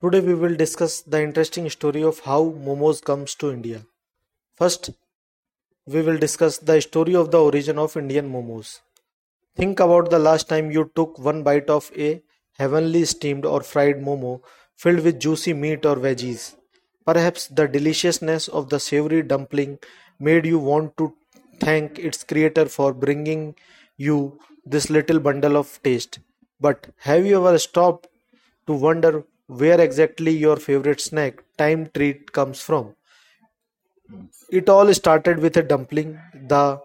Today 0.00 0.20
we 0.20 0.34
will 0.34 0.54
discuss 0.54 1.00
the 1.00 1.20
interesting 1.20 1.68
story 1.68 2.04
of 2.04 2.20
how 2.20 2.40
momos 2.66 3.02
comes 3.02 3.34
to 3.34 3.50
India. 3.50 3.84
First, 4.54 4.90
we 5.86 6.02
will 6.02 6.18
discuss 6.18 6.58
the 6.58 6.80
story 6.80 7.16
of 7.16 7.32
the 7.32 7.42
origin 7.42 7.80
of 7.80 7.96
Indian 7.96 8.30
momos. 8.32 8.78
Think 9.56 9.80
about 9.80 10.10
the 10.10 10.20
last 10.20 10.48
time 10.48 10.70
you 10.70 10.92
took 10.94 11.18
one 11.18 11.42
bite 11.42 11.68
of 11.68 11.90
a 11.98 12.22
heavenly 12.60 13.06
steamed 13.06 13.44
or 13.44 13.60
fried 13.60 13.96
momo 13.96 14.40
filled 14.76 15.00
with 15.00 15.18
juicy 15.18 15.52
meat 15.52 15.84
or 15.84 15.96
veggies. 15.96 16.54
Perhaps 17.04 17.48
the 17.48 17.66
deliciousness 17.66 18.46
of 18.46 18.68
the 18.68 18.78
savory 18.78 19.24
dumpling 19.24 19.80
made 20.20 20.46
you 20.46 20.60
want 20.60 20.96
to 20.98 21.12
thank 21.58 21.98
its 21.98 22.22
creator 22.22 22.66
for 22.66 22.92
bringing 22.92 23.56
you 23.96 24.38
this 24.64 24.90
little 24.90 25.18
bundle 25.18 25.56
of 25.56 25.82
taste. 25.82 26.20
But 26.60 26.86
have 26.98 27.26
you 27.26 27.44
ever 27.44 27.58
stopped 27.58 28.06
to 28.68 28.74
wonder 28.74 29.24
where 29.48 29.80
exactly 29.80 30.30
your 30.30 30.56
favorite 30.56 31.00
snack 31.00 31.42
time 31.56 31.90
treat 31.94 32.32
comes 32.32 32.60
from? 32.60 32.94
It 34.50 34.68
all 34.68 34.92
started 34.94 35.38
with 35.40 35.56
a 35.56 35.62
dumpling, 35.62 36.18
the 36.34 36.80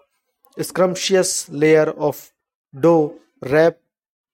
scrumptious 0.59 1.49
layer 1.49 1.89
of 1.91 2.31
dough 2.80 3.16
wrapped 3.41 3.81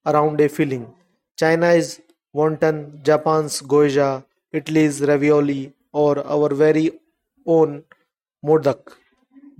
around 0.05 0.39
a 0.41 0.49
filling. 0.49 0.87
China 1.37 1.67
is 1.67 2.01
wonton, 2.35 3.03
Japan's 3.03 3.61
gyoza, 3.61 4.25
Italy's 4.51 5.01
ravioli, 5.01 5.73
or 5.91 6.25
our 6.25 6.53
very 6.53 6.91
own 7.45 7.83
modak. 8.45 8.93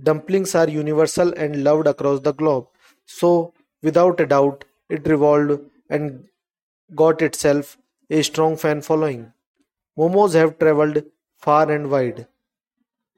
Dumplings 0.02 0.54
are 0.54 0.68
universal 0.68 1.32
and 1.34 1.62
loved 1.62 1.86
across 1.86 2.20
the 2.20 2.32
globe, 2.32 2.66
so 3.06 3.52
without 3.82 4.20
a 4.20 4.26
doubt 4.26 4.64
it 4.88 5.06
revolved 5.06 5.60
and 5.88 6.24
got 6.94 7.22
itself 7.22 7.76
a 8.10 8.22
strong 8.22 8.56
fan 8.56 8.82
following. 8.82 9.32
Momos 9.96 10.34
have 10.34 10.58
traveled 10.58 11.02
far 11.38 11.70
and 11.70 11.90
wide. 11.90 12.26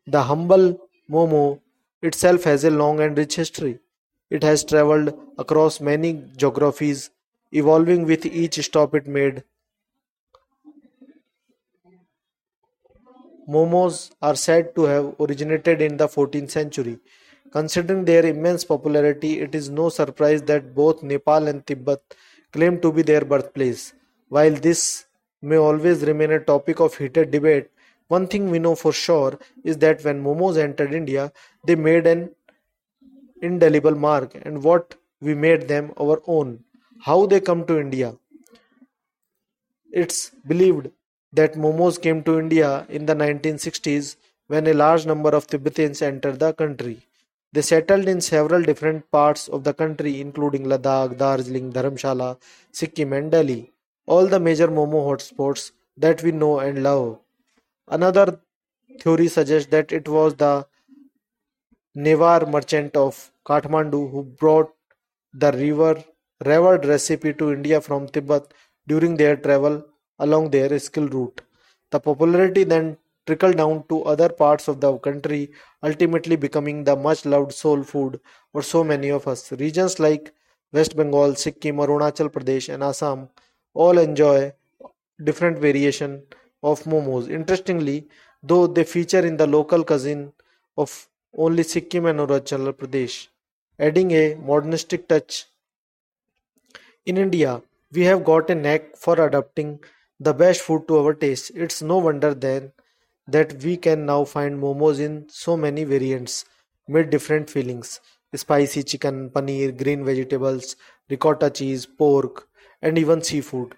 The 0.06 0.22
humble 0.22 0.80
momo 1.10 1.60
itself 2.02 2.44
has 2.44 2.64
a 2.64 2.70
long 2.70 3.00
and 3.00 3.16
rich 3.16 3.36
history. 3.36 3.80
It 4.30 4.42
has 4.42 4.64
traveled 4.64 5.18
across 5.38 5.80
many 5.80 6.22
geographies, 6.36 7.10
evolving 7.52 8.04
with 8.04 8.26
each 8.26 8.62
stop 8.64 8.94
it 8.94 9.06
made. 9.06 9.44
Momos 13.48 14.10
are 14.20 14.34
said 14.36 14.74
to 14.74 14.82
have 14.84 15.14
originated 15.20 15.80
in 15.80 15.96
the 15.96 16.08
14th 16.08 16.50
century. 16.50 16.98
Considering 17.52 18.04
their 18.04 18.24
immense 18.26 18.64
popularity, 18.64 19.40
it 19.40 19.54
is 19.54 19.68
no 19.68 19.88
surprise 19.88 20.42
that 20.42 20.74
both 20.74 21.02
Nepal 21.02 21.48
and 21.48 21.66
Tibet 21.66 22.00
claim 22.52 22.80
to 22.80 22.92
be 22.92 23.02
their 23.02 23.24
birthplace. 23.24 23.92
While 24.34 24.54
this 24.66 25.04
may 25.42 25.56
always 25.56 26.02
remain 26.08 26.30
a 26.32 26.40
topic 26.40 26.80
of 26.80 26.94
heated 26.96 27.30
debate, 27.30 27.66
one 28.08 28.26
thing 28.26 28.48
we 28.50 28.58
know 28.58 28.74
for 28.74 28.90
sure 28.90 29.38
is 29.62 29.76
that 29.78 30.02
when 30.04 30.24
momos 30.24 30.56
entered 30.56 30.94
India, 30.94 31.30
they 31.66 31.74
made 31.74 32.06
an 32.06 32.30
indelible 33.42 33.94
mark, 33.94 34.34
and 34.42 34.62
what 34.64 34.94
we 35.20 35.34
made 35.34 35.68
them 35.68 35.92
our 36.00 36.22
own. 36.26 36.64
How 37.02 37.26
they 37.26 37.40
come 37.40 37.66
to 37.66 37.78
India? 37.78 38.14
It's 39.92 40.30
believed 40.46 40.88
that 41.34 41.54
momos 41.54 42.00
came 42.00 42.22
to 42.22 42.38
India 42.38 42.86
in 42.88 43.04
the 43.04 43.14
1960s 43.14 44.16
when 44.46 44.66
a 44.66 44.72
large 44.72 45.04
number 45.04 45.30
of 45.30 45.46
Tibetans 45.46 46.00
entered 46.00 46.38
the 46.38 46.54
country. 46.54 47.06
They 47.52 47.60
settled 47.60 48.08
in 48.08 48.22
several 48.22 48.62
different 48.62 49.10
parts 49.10 49.48
of 49.48 49.64
the 49.64 49.74
country, 49.74 50.22
including 50.22 50.64
Ladakh, 50.64 51.18
Darjeeling, 51.18 51.70
Dharamshala, 51.74 52.38
Sikkim, 52.70 53.12
and 53.12 53.30
Delhi, 53.30 53.72
all 54.06 54.26
the 54.26 54.40
major 54.40 54.68
momo 54.68 55.04
hotspots 55.08 55.72
that 55.96 56.22
we 56.22 56.32
know 56.32 56.58
and 56.60 56.82
love. 56.82 57.18
Another 57.88 58.40
theory 59.00 59.28
suggests 59.28 59.70
that 59.70 59.92
it 59.92 60.08
was 60.08 60.34
the 60.34 60.66
Newar 61.96 62.50
merchant 62.50 62.96
of 62.96 63.30
Kathmandu 63.46 64.10
who 64.10 64.22
brought 64.22 64.72
the 65.34 65.52
river 65.52 66.02
revered 66.44 66.84
recipe 66.86 67.32
to 67.34 67.52
India 67.52 67.80
from 67.80 68.08
Tibet 68.08 68.52
during 68.86 69.16
their 69.16 69.36
travel 69.36 69.84
along 70.18 70.50
their 70.50 70.78
silk 70.78 71.12
route. 71.12 71.40
The 71.90 72.00
popularity 72.00 72.64
then 72.64 72.96
trickled 73.26 73.56
down 73.56 73.84
to 73.88 74.02
other 74.04 74.28
parts 74.28 74.68
of 74.68 74.80
the 74.80 74.96
country, 74.98 75.52
ultimately 75.82 76.36
becoming 76.36 76.84
the 76.84 76.96
much 76.96 77.24
loved 77.24 77.52
soul 77.52 77.82
food 77.82 78.20
for 78.52 78.62
so 78.62 78.82
many 78.82 79.10
of 79.10 79.28
us. 79.28 79.52
Regions 79.52 80.00
like 80.00 80.32
West 80.72 80.96
Bengal, 80.96 81.34
Sikkim, 81.34 81.76
Arunachal 81.76 82.30
Pradesh, 82.30 82.72
and 82.72 82.82
Assam 82.82 83.28
all 83.74 83.98
enjoy 83.98 84.52
different 85.22 85.58
variation 85.58 86.22
of 86.62 86.82
momos. 86.84 87.30
Interestingly, 87.30 88.08
though 88.42 88.66
they 88.66 88.84
feature 88.84 89.24
in 89.24 89.36
the 89.36 89.46
local 89.46 89.84
cuisine 89.84 90.32
of 90.76 91.08
only 91.36 91.62
Sikkim 91.62 92.06
and 92.06 92.20
Arunachal 92.20 92.72
Pradesh, 92.72 93.28
adding 93.78 94.10
a 94.12 94.34
modernistic 94.34 95.08
touch 95.08 95.46
in 97.06 97.16
India, 97.16 97.62
we 97.92 98.02
have 98.02 98.24
got 98.24 98.50
a 98.50 98.54
knack 98.54 98.96
for 98.96 99.20
adapting 99.26 99.80
the 100.20 100.32
best 100.32 100.60
food 100.60 100.86
to 100.88 100.98
our 100.98 101.14
taste. 101.14 101.50
It's 101.54 101.82
no 101.82 101.98
wonder 101.98 102.34
then 102.34 102.72
that 103.26 103.62
we 103.62 103.76
can 103.76 104.06
now 104.06 104.24
find 104.24 104.60
momos 104.60 105.00
in 105.00 105.26
so 105.28 105.56
many 105.56 105.84
variants 105.84 106.44
with 106.88 107.10
different 107.10 107.48
fillings 107.50 108.00
spicy 108.34 108.82
chicken, 108.82 109.28
paneer, 109.28 109.76
green 109.76 110.04
vegetables, 110.04 110.76
ricotta 111.10 111.50
cheese, 111.50 111.84
pork, 111.84 112.48
and 112.82 112.98
even 112.98 113.22
seafood. 113.22 113.74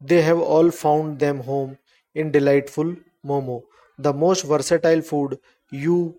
They 0.00 0.22
have 0.22 0.38
all 0.38 0.70
found 0.70 1.18
them 1.18 1.40
home 1.40 1.78
in 2.14 2.30
delightful 2.30 2.94
momo, 3.26 3.64
the 3.98 4.12
most 4.12 4.44
versatile 4.44 5.02
food 5.02 5.40
you 5.72 6.16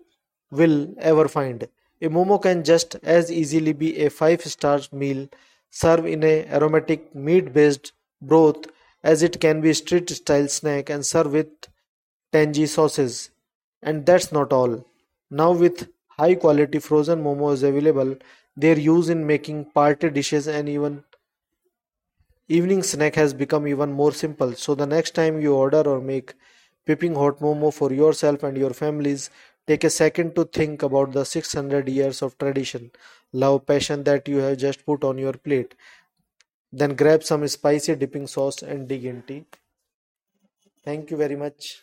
will 0.50 0.94
ever 0.98 1.26
find. 1.28 1.66
A 2.02 2.08
momo 2.08 2.40
can 2.42 2.64
just 2.64 2.96
as 2.96 3.32
easily 3.32 3.72
be 3.72 4.04
a 4.04 4.10
five 4.10 4.44
star 4.44 4.80
meal 4.92 5.28
served 5.70 6.06
in 6.06 6.22
a 6.22 6.46
aromatic 6.52 7.14
meat 7.14 7.52
based 7.54 7.92
broth 8.20 8.66
as 9.02 9.22
it 9.22 9.40
can 9.40 9.60
be 9.62 9.70
a 9.70 9.74
street 9.74 10.10
style 10.10 10.48
snack 10.48 10.90
and 10.90 11.06
served 11.06 11.30
with 11.32 11.48
tangy 12.32 12.66
sauces. 12.66 13.30
And 13.82 14.04
that's 14.06 14.32
not 14.32 14.52
all. 14.52 14.84
Now 15.30 15.52
with 15.52 15.88
high 16.08 16.34
quality 16.34 16.78
frozen 16.78 17.22
momos 17.22 17.62
available, 17.62 18.16
their 18.56 18.78
use 18.78 19.08
in 19.08 19.26
making 19.26 19.66
party 19.72 20.10
dishes 20.10 20.46
and 20.48 20.68
even 20.68 21.04
evening 22.48 22.82
snack 22.82 23.14
has 23.14 23.32
become 23.34 23.66
even 23.68 23.92
more 23.92 24.12
simple. 24.12 24.52
So 24.54 24.74
the 24.74 24.86
next 24.86 25.14
time 25.14 25.40
you 25.40 25.54
order 25.54 25.82
or 25.82 26.00
make 26.00 26.34
piping 26.86 27.14
hot 27.14 27.40
momo 27.40 27.72
for 27.72 27.92
yourself 27.92 28.42
and 28.42 28.56
your 28.56 28.70
families, 28.74 29.30
take 29.66 29.84
a 29.84 29.90
second 29.90 30.34
to 30.36 30.44
think 30.44 30.82
about 30.82 31.12
the 31.12 31.24
600 31.24 31.88
years 31.88 32.22
of 32.22 32.36
tradition, 32.38 32.90
love, 33.32 33.66
passion 33.66 34.04
that 34.04 34.28
you 34.28 34.38
have 34.38 34.58
just 34.58 34.84
put 34.86 35.04
on 35.04 35.18
your 35.18 35.32
plate. 35.34 35.74
Then 36.72 36.94
grab 36.96 37.24
some 37.24 37.48
spicy 37.48 37.96
dipping 37.96 38.28
sauce 38.28 38.62
and 38.62 38.88
dig 38.88 39.04
into. 39.04 39.44
Thank 40.82 41.10
you 41.10 41.18
very 41.18 41.36
much. 41.36 41.82